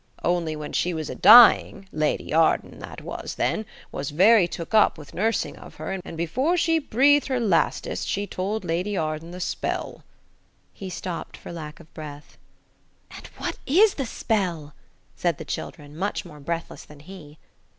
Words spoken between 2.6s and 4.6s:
that was then, was very